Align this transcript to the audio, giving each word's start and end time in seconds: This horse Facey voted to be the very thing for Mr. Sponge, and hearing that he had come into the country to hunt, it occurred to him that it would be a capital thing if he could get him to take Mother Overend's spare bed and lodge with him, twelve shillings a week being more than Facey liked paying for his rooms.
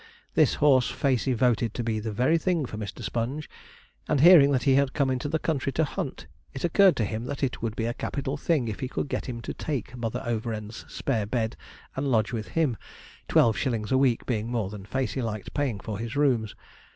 This 0.33 0.55
horse 0.55 0.89
Facey 0.89 1.33
voted 1.33 1.75
to 1.75 1.83
be 1.83 1.99
the 1.99 2.11
very 2.11 2.39
thing 2.39 2.65
for 2.65 2.75
Mr. 2.75 3.03
Sponge, 3.03 3.47
and 4.07 4.19
hearing 4.19 4.51
that 4.51 4.63
he 4.63 4.73
had 4.73 4.93
come 4.93 5.11
into 5.11 5.29
the 5.29 5.37
country 5.37 5.71
to 5.73 5.83
hunt, 5.83 6.25
it 6.55 6.63
occurred 6.63 6.95
to 6.95 7.05
him 7.05 7.25
that 7.25 7.43
it 7.43 7.61
would 7.61 7.75
be 7.75 7.85
a 7.85 7.93
capital 7.93 8.35
thing 8.35 8.67
if 8.67 8.79
he 8.79 8.87
could 8.87 9.07
get 9.09 9.29
him 9.29 9.41
to 9.41 9.53
take 9.53 9.95
Mother 9.95 10.23
Overend's 10.25 10.85
spare 10.91 11.27
bed 11.27 11.55
and 11.95 12.07
lodge 12.07 12.33
with 12.33 12.47
him, 12.57 12.77
twelve 13.27 13.55
shillings 13.55 13.91
a 13.91 13.97
week 13.99 14.25
being 14.25 14.47
more 14.47 14.71
than 14.71 14.85
Facey 14.85 15.21
liked 15.21 15.53
paying 15.53 15.79
for 15.79 15.99
his 15.99 16.15
rooms. 16.15 16.55